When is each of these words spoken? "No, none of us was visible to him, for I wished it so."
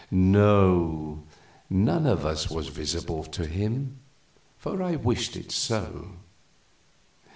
"No, 0.09 1.21
none 1.69 2.07
of 2.07 2.25
us 2.25 2.49
was 2.49 2.69
visible 2.69 3.23
to 3.25 3.45
him, 3.45 3.99
for 4.57 4.81
I 4.81 4.95
wished 4.95 5.35
it 5.35 5.51
so." 5.51 6.13